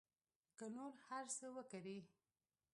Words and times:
که 0.57 0.65
نور 0.75 0.93
هر 1.07 1.25
څه 1.37 1.45
وکري. 1.55 1.97